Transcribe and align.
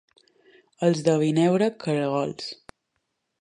Els 0.87 1.03
de 1.09 1.15
Vinebre, 1.23 1.67
caragols. 1.85 2.49